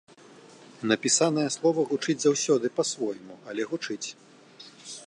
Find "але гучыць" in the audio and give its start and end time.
3.53-4.05